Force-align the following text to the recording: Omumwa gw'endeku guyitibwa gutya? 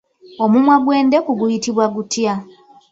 Omumwa 0.43 0.75
gw'endeku 0.83 1.31
guyitibwa 1.39 1.85
gutya? 1.95 2.33